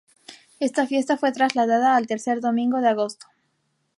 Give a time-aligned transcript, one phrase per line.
[0.59, 3.27] Esta fiesta fue trasladada al Tercer Domingo de agosto.